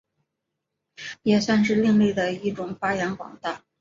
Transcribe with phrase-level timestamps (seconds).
[1.21, 3.61] 也算是另类的一种发扬光大。